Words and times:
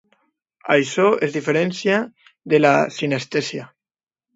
Això 0.75 1.05
es 1.29 1.37
diferencia 1.37 2.01
de 2.55 2.65
la 2.67 2.77
sinestèsia. 3.01 3.73